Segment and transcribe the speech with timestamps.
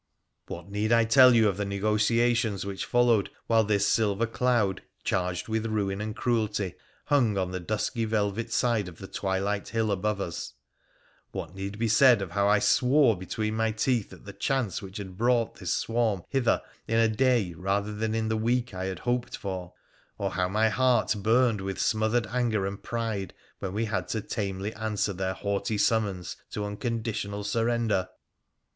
[0.47, 5.47] What need I tell you of the negotiations which followed while this silver cloud, charged
[5.47, 6.73] with ruin and cruelty,
[7.05, 10.55] hung on the dusky velvet side of the twilight hill above us?
[11.33, 14.97] What need be said of how I swore between my teeth at the chance which
[14.97, 18.97] had brought this swarm hither in a day rather than in the week I had
[18.97, 19.71] hoped for,
[20.17, 24.73] or how my heart burned witli smothered anger and pride when we had to tamely
[24.73, 28.09] answer their haughty summons to unconditional surrender